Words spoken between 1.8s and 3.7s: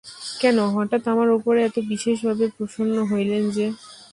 বিশেষভাবে প্রসন্ন হইলেন যে?